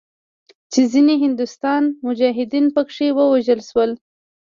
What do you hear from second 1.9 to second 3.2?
مجاهدین پکښې